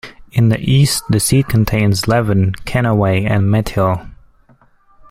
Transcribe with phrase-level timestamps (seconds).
[0.31, 4.09] In the east, the seat contains Leven, Kennoway and Methil.